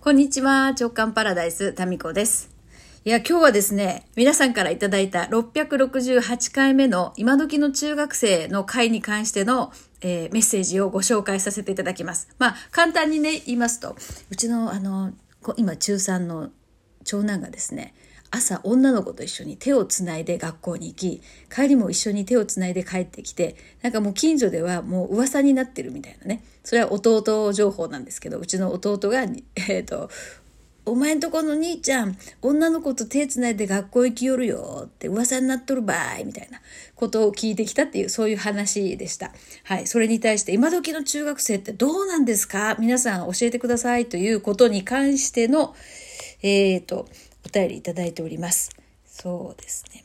[0.00, 2.50] こんにちは、直感パラダイス、タミコです。
[3.04, 12.28] いや、今日はですね、皆さんからいただいた668回目の今時の中学生の会に関しての、えー、メッセージをご紹介させていただきます。
[12.38, 13.96] まあ、簡単にね、言いますと、
[14.30, 15.12] うちの、あの、
[15.56, 16.50] 今中3の
[17.02, 17.92] 長男がですね、
[18.30, 21.22] 朝女の子と一緒に手をつないで学校に行き
[21.54, 30.10] 帰りも一緒に手をつないで帰ってきてなんかもう近所ではもう噂になってるみたいなねそれは弟情報なんですけどうちの弟が、えっ、ー、と
[30.88, 36.60] お前んとこの兄ちゃん、女の子と手つないで学校行きよるよって噂になっとるばいみたいな
[36.94, 39.32] ことを聞いてきたっていう、そういう話でした。
[39.64, 39.86] はい。
[39.86, 42.74] それに対して、今時の中学生ってどうなんですか？
[42.78, 45.74] 皆さん教えてくださいということに関しての、
[46.42, 47.06] えっ、ー、と、
[47.44, 48.70] お便りいただいております。
[49.04, 50.04] そうですね。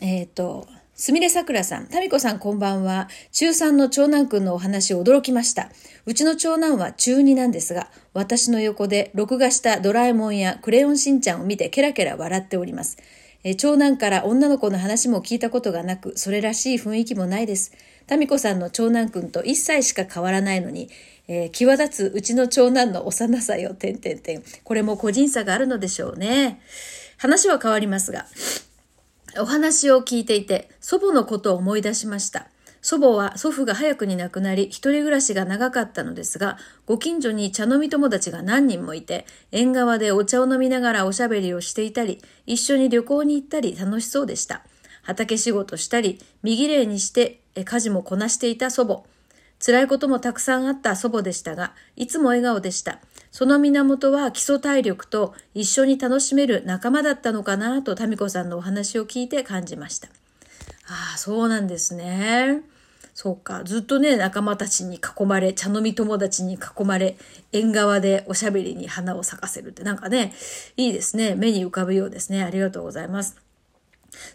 [0.00, 3.08] えっ、ー、と、すみれさくらさん、たみこさんこんばんは。
[3.30, 5.68] 中3の長男くんのお話驚きました。
[6.06, 12.96] うちの長男は中2なんですが、私の横で録画したドラえもんやクレヨンしんちゃんを見てケラケラ笑っております。
[13.44, 17.72] え長男から女の子の話も聞いたことがなく、それらしい雰囲気もないです。
[18.06, 20.88] タミコさんの長男くんと1歳しか変わらないのに、
[21.28, 24.42] えー、際立つうちの長男の幼さよ、てんてんてん。
[24.62, 26.60] これも個人差があるのでしょうね。
[27.18, 28.26] 話は変わりますが、
[29.38, 32.48] お話を聞いていて、祖母のことを思い出しました。
[32.80, 44.62] 祖母は祖父が早くに亡くなり、一人暮らしが長かったのですが、ご近所に茶飲み友達が何人もいて、縁側でお茶を飲みながらおしゃべりをしていたり、一緒に旅行に行ったり楽しそうでした。
[45.02, 49.15] 畑仕事したり、身綺麗にして家事もこなしていた祖母。
[49.58, 53.00] 辛いこともたくさんあった祖母でしたが、いつも笑顔でした。
[53.30, 60.08] その源は基礎体力と一緒に楽しめる仲間だったのかなと民子さんのお話を聞いて感じました。
[60.88, 62.62] ああ、そうなんですね。
[63.12, 63.62] そうか。
[63.64, 67.16] ずっとね、仲間たちに囲まれ、茶飲み友達に囲まれ、
[67.52, 70.34] 縁側でおしゃべりに花を咲かせるってなんかね、
[70.76, 71.34] いいですね。
[71.34, 72.42] 目に浮かぶようですね。
[72.42, 73.45] ありがとうございます。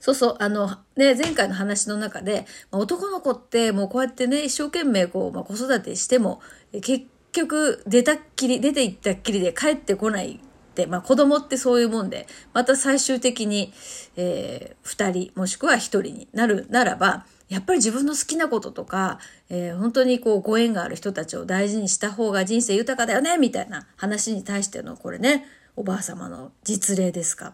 [0.01, 6.41] そうそう、あの、ね、前回の話の中で、男の子ってもうこうやってね、一生懸命こう、まあ、子育てしても、
[6.81, 13.73] 結局出たっきり、出て行ったっきりで帰ってこないって、まあ子供ってそういうもんで、また最終的に、
[14.17, 19.19] えー、二人、もしくは一人になるならば、やっぱり自分の好きなこととか、
[19.49, 25.45] えー、本当にこうご縁がある人たちを大事にした方が人生豊かだよね、みたいな話に対してのこれね、
[25.75, 27.53] おばあ様の実例ですか。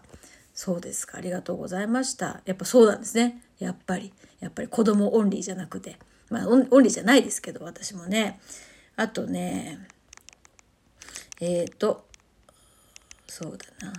[0.60, 1.18] そうですか。
[1.18, 2.40] ありがとうございました。
[2.44, 3.40] やっぱそうなんですね。
[3.60, 4.12] やっぱり。
[4.40, 6.00] やっぱり子供オンリーじゃなくて。
[6.30, 8.40] まあ、オンリーじゃないですけど、私もね。
[8.96, 9.78] あとね、
[11.40, 12.08] えっ、ー、と、
[13.28, 13.92] そうだな。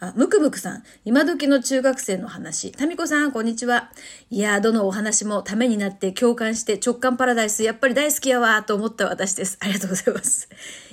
[0.00, 0.82] あ、むくむくさん。
[1.04, 2.72] 今時の中学生の話。
[2.72, 3.92] タミコさん、こんにちは。
[4.30, 9.58] いやどのお話もためになって共感して直感パラダイス、やっぱり大好きやわーと思った私です。
[9.60, 10.48] ありがとうございます。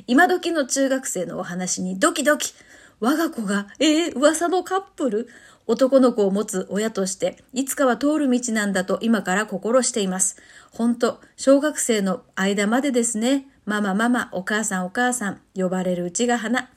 [0.06, 2.54] 今時の中学生のお話にドキドキ。
[3.00, 5.30] 我が子が、えー、噂のカップル？
[5.68, 10.38] 男の子を持つ親として、いつかは通る道なんだと今から心しています。
[10.72, 13.48] ほんと、小学生の間までですね。
[13.66, 16.70] ママママ、お母さんお母さん、呼ばれるうちが花。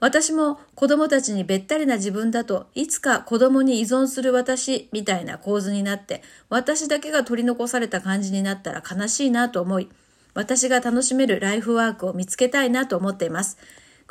[0.00, 9.88] 私も子供たちにべったりな自分だといつか子供に依存する私みたいな構図になって私だけが取り残された感じになったら悲しいなと思い
[10.34, 13.58] 私が楽しめるライフワークを見つけたいなと思っています。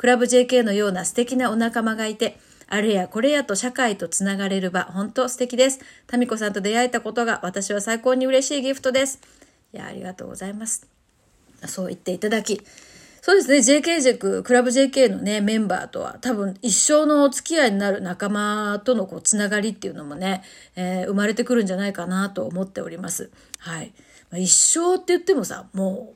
[0.02, 2.36] クラブ JK のような素敵なお仲間がいて、
[2.66, 5.78] あれやこれやと社会とつながれる場、本当素敵です。
[6.08, 9.20] タミコさんと出会えたことが私は最高に嬉しいギフトです。
[9.72, 10.88] いや、ありがとうございます。
[11.66, 12.60] そう言っていただき。
[13.20, 20.42] そうですね、JK 塾、クラブ JK のね、メンバーとは多分一生のお付き合いになる仲間とのこうつながりっていうのもね、
[20.74, 23.30] えー、生まれてくるんじゃないかなと思っております。
[23.58, 23.92] はい。
[24.32, 26.14] 一生って言ってもさ、も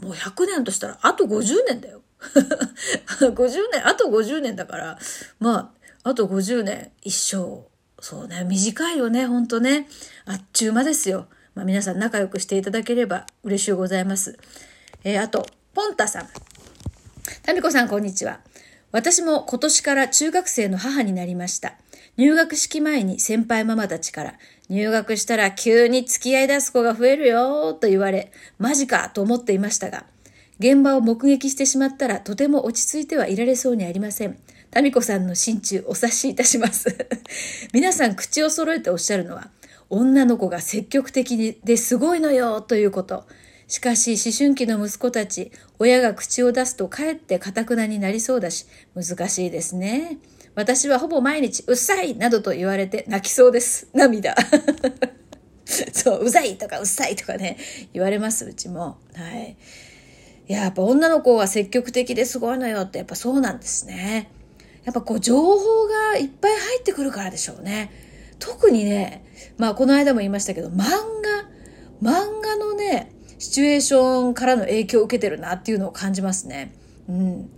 [0.00, 2.00] う、もう100年としたらあと50年だよ。
[3.20, 4.98] 50年、あと50年だから、
[5.38, 5.72] ま
[6.04, 7.64] あ、あと50年、一生。
[8.00, 9.88] そうね、短いよね、ほんとね。
[10.26, 11.28] あっちゅう間ですよ。
[11.54, 14.38] まあ、皆さん仲良くしていただければ嬉しゅうございます。
[15.04, 16.28] えー、あと、ポンタさん。
[17.42, 18.40] タミコさん、こんにちは。
[18.92, 21.74] 私も今年から中学生の母になりました。
[22.16, 24.34] 入学式前に先輩ママたちから、
[24.68, 30.04] 入学したら急に付き合い出す子が増えるよと言われ、マジかと思っていましたが、
[30.58, 34.38] 現場を目撃してしまったらとても落ち着いてはいられそうにありません。
[34.70, 36.96] タミコさんの心中お察しいたします。
[37.72, 39.50] 皆さん口を揃えておっしゃるのは、
[39.88, 43.26] 女の子が積極的にですごいのよということ。
[43.68, 50.18] しかし思春期の息子たち、親が口を出すとかえって堅くなになりそうだし、難しいですね。
[50.54, 53.88] 私はほぼ毎日、うっさいなどと言われて泣きそうです。
[53.92, 54.34] 涙。
[55.92, 57.58] そう、うざいとかうっさいとかね、
[57.92, 58.98] 言われます、うちも。
[59.14, 59.56] はい。
[60.48, 64.30] いや、やっぱ女の子は積極的ですごいのよってやっぱそうなんですね。
[64.84, 67.90] やっぱこう情報がいっぱい入ってくるからでしょうね。
[68.38, 69.24] 特にね、
[69.58, 70.84] まあこの間も言いましたけど、漫
[72.00, 76.72] 画、漫画のね、シチュエーションからの影響を受けてるなっていうのを感じますね。
[77.08, 77.50] うん。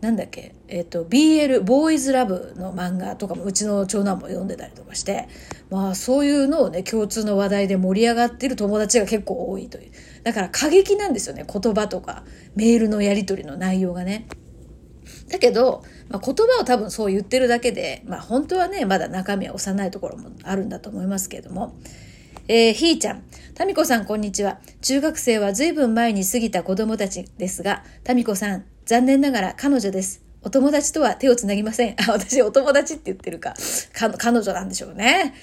[0.00, 5.28] なんだっけ、えっ、ー、と、BL、ボーイズラブの漫画とかもうちの長男も読んでたりとかして、
[5.70, 9.92] まあそういうのをね、共通の話題で盛り上がってる友達が結構多いという。
[10.22, 12.24] だから過激なんですよね、言葉とか、
[12.54, 14.26] メールのやり取りの内容がね。
[15.28, 21.74] だけど、まあ、言葉を多分そう言ってるだけで、まあ本当はね、まだ中身は幼いところもあるんだと思いますけれども、
[22.48, 23.22] えー、ひーちゃん。
[23.54, 24.58] タミコさん、こんにちは。
[24.80, 30.22] 中学生は随分前に過ぎた子供たちですが、タミコさん、残念ながら彼女です。
[30.42, 31.94] お友達とは手をつなぎません。
[32.00, 33.54] あ、私お友達って言ってるか。
[33.92, 35.34] か彼女なんでしょうね。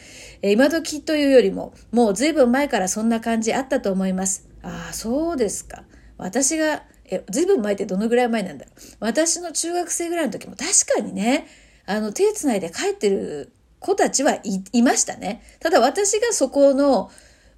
[0.41, 4.48] えー、今時というよりも、もう随分前からそんな感じあったと思います。
[4.63, 5.83] ああ、そうですか。
[6.17, 8.75] 私が、え、随分前ってどのぐらい前なんだろう。
[8.99, 11.47] 私の中学生ぐらいの時も確かにね、
[11.85, 14.41] あの、手つないで帰ってる子たちはい
[14.73, 15.41] いましたね。
[15.59, 17.09] ただ私がそこの、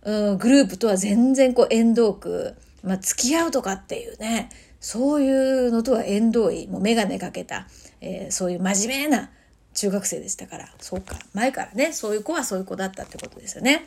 [0.04, 4.50] うん、グループとは全然こう縁遠く、まあ、付き合うとかっていうね、
[4.80, 7.68] そういうのとは縁遠い、もうメガネかけた、
[8.00, 9.30] えー、そういう真面目な
[9.74, 13.86] 中学生でしたから、そうか、前からね、そういう子はそういう子だったってことですよね。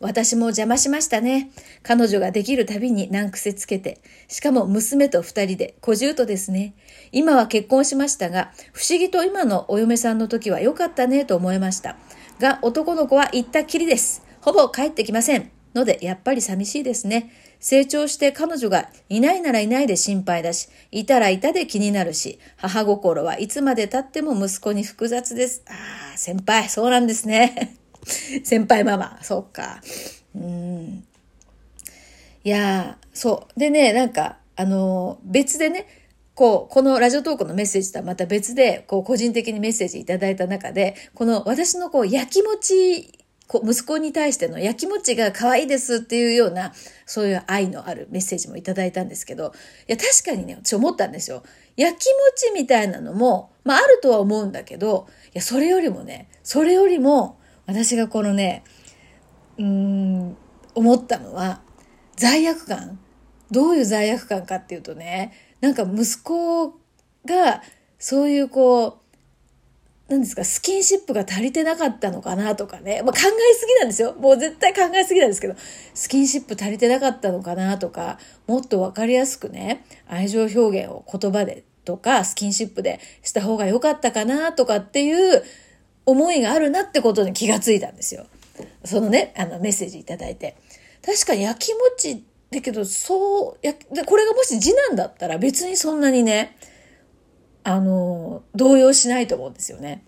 [0.00, 1.50] 私も邪魔しましたね。
[1.82, 6.74] 彼女ができるたびに難癖つけて、しかも娘と二人で、小獣とですね。
[7.12, 11.96] 今は結婚しましたが、不思議と今のお嫁さんの時は良かったねと思いました。
[12.40, 14.22] が、男の子は行ったきりです。
[14.40, 15.50] ほぼ帰ってきません。
[15.74, 17.30] ので、やっぱり寂しいですね。
[17.60, 25.62] 成長して彼女がいないならいないで心配だし、いたらいたで気になるし、母心はいつまで経っても息子に複雑です。
[25.68, 25.72] あ
[26.14, 27.76] あ、先輩、そうなんですね。
[28.44, 29.82] 先輩ママ、そっか。
[30.34, 31.04] うん。
[32.44, 33.58] いやーそう。
[33.58, 35.86] でね、なんか、あの、別でね、
[36.34, 43.10] こう、このラジオトークのメッセージとはまた別で、こう、個人的にメッセージいただいた中で、この私のこう、焼きもち、
[43.48, 46.72] こう息子に対しての焼きもちが可愛いですっていうような、
[47.06, 49.52] そういう愛のあるメッセージもいただいたんですけど、
[49.88, 51.42] いや、確かにね、私思ったんですよ。
[51.76, 58.64] 焼きもちみたいなのも、まあ、あるとは思うんだけど、いや、それよりもね、それよりも、私がこのね、
[59.58, 60.36] うーん、
[60.74, 61.60] 思ったのは、
[62.16, 62.98] 罪悪感。
[63.50, 66.68] どういう罪悪感かっていうとね、なんか息子
[67.24, 67.62] が、
[67.98, 68.98] そういうこう、
[70.08, 73.02] 何ですか、スキンシップが足りてなかったのかなとかね。
[73.02, 74.14] まあ、考えすぎなんですよ。
[74.14, 75.54] もう絶対考えすぎなんですけど、
[75.94, 85.42] スキンシップ足りてなかったのかなとか、もっとわかりやすくね、愛情表現を言葉でとか、スキンシップでした方が良かったかなとかっていう
[86.06, 88.26] 思いがあるなってことに気がついたんですよ。
[88.84, 90.56] そのね、あのメッセージいただいて。
[91.04, 96.56] 確かに焼きもちだけど、そう、や、これがもし次男だったら別にそんなにね、
[97.64, 100.04] あの、動揺しないと思うんですよね。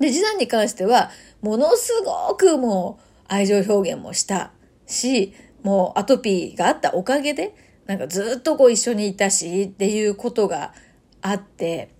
[0.00, 1.10] で、次男に関しては、
[1.40, 4.50] ものすごくもう愛情表現もした
[4.86, 5.32] し、
[5.62, 7.54] もうアトピーがあったおかげで、
[7.86, 10.74] なんかずっとこう一緒にいたしっていうことが
[11.22, 11.90] あって、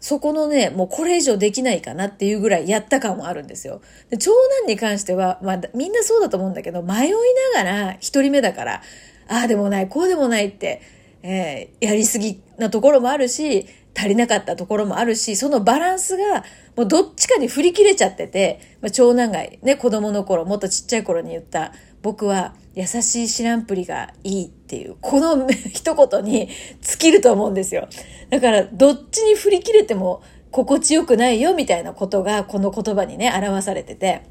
[0.00, 3.82] そこのね、もうこれ以上できないかなっていうぐらいやった感もあるんですよ。
[4.08, 7.12] で長男に関しては、まあみんなそうだと思うんだけど、迷い
[7.54, 8.82] ながら一人目だから、
[9.28, 10.82] ああでもない、こうでもないって、
[11.22, 13.66] えー、やりすぎなところもあるし、
[13.96, 16.44] 足りなかったところもあるし、そのバランスが
[16.76, 26.48] もうどっちかに振り切れちゃってて、まあ、長男がね、子供の頃、もっとちっちゃい頃に言った、僕は優しい知らんぷりがいいっていう、この一言に
[26.80, 27.88] 尽きると思うんですよ。
[28.30, 34.22] だから、どっちに振り切れても心地よくないよみたいなことが、この言葉にね、表されてて。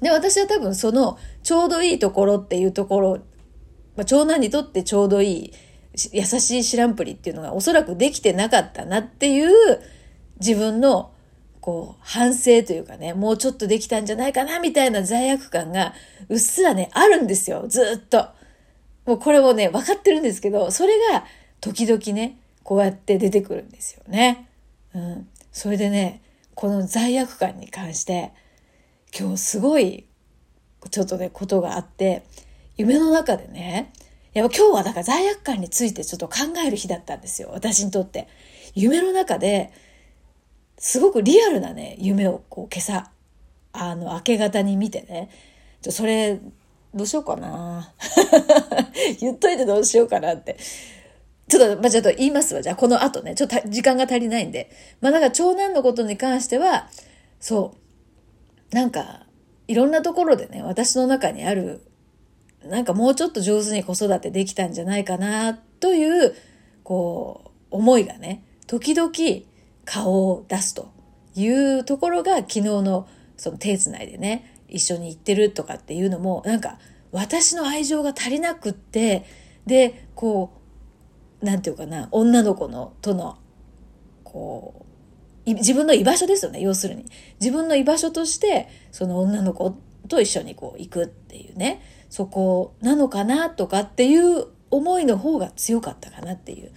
[0.00, 3.18] で、私は多分その、ちょうどいいところっていうところ、
[3.96, 5.52] まあ、長男にとってちょうどいい、
[6.12, 9.50] 優しい知らんぷりっていうのがおそらくできてなかったなっていう
[10.40, 11.10] 自分の
[11.66, 15.94] こう反省というかね、もうちょっとできたんじゃないかなみたいな罪悪感が
[16.28, 17.64] うっすらね、あるんですよ。
[17.66, 18.28] ずっと。
[19.04, 21.24] もうこれもね、分かってるんですけど、それが
[21.60, 24.48] 時々ね、こうやって出てくるんですよね。
[24.94, 25.28] うん。
[25.50, 26.22] それでね、
[26.54, 28.30] この罪悪感に関して、
[29.18, 30.06] 今日すごい、
[30.88, 32.22] ちょっとね、ことがあって、
[32.76, 33.92] 夢の中でね、
[34.34, 37.50] やっぱ今日はだから罪悪感についてちょっと考える日だったんですよ。
[37.52, 38.28] 私にとって。
[38.76, 39.72] 夢の中で、
[40.78, 43.10] すごくリアルなね、夢をこう今朝、
[43.72, 45.30] あの、明け方に見てね、
[45.82, 46.40] ちょそれ、
[46.94, 47.92] どうしようかな
[49.20, 50.56] 言っといてどうしようかなって。
[51.48, 52.62] ちょっと、まあ、ちょっと言いますわ。
[52.62, 54.70] じゃあ、この後ね、ちょっと時間が足りないんで。
[55.00, 56.88] まあ、なんか長男のことに関しては、
[57.38, 57.74] そ
[58.72, 59.26] う、なんか、
[59.68, 61.82] いろんなところでね、私の中にある、
[62.64, 66.34] なんかもうちょっと上手に子育てできたんじゃないかなという、
[66.82, 69.12] こう、思いがね、時々
[69.86, 70.92] 顔を出すと
[71.34, 76.78] いうところが昨日のその手つないでね、一緒に行ってるとかっていうのも、なんか
[77.12, 79.24] 私の愛情が足りなくって、
[79.64, 80.52] で、こ
[81.40, 83.38] う、なんていうかな、女の子の、との、
[84.24, 84.86] こ
[85.46, 87.06] う、自分の居場所ですよね、要するに。
[87.40, 89.78] 自分の居場所として、その女の子
[90.08, 96.72] と一緒にこう行くっていうね、そこなのかなとかっていう思いの方が強かったかなっていう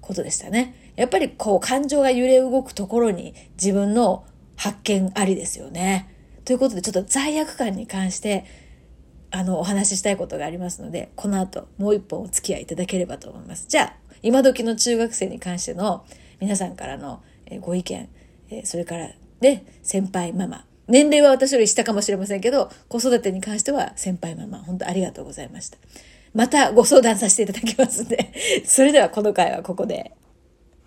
[0.00, 0.83] ことでしたね。
[0.96, 4.24] やっぱりこう感情が揺れ動くところに自分の
[4.56, 6.08] 発見ありですよね。
[6.44, 8.44] ということでちょっと罪悪感に関して
[9.30, 13.66] あのお話ししたいことがありますので、この後もう一本お付き合いいただければと思います。
[13.68, 16.04] じゃあ、今時の中学生に関しての
[16.40, 17.22] 皆さんからの
[17.60, 18.08] ご意見、
[18.62, 19.10] それから
[19.40, 25.78] で先輩ママ、年齢は私より下かもしれませんけど、子育てに関しては先輩ママ、本当ありがとうございました。
[26.32, 28.32] またご相談させていただきますんで、
[28.64, 30.12] それではこの回はここで